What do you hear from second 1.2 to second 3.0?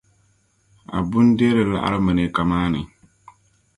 n deeri laɣiri maneeka maa ni.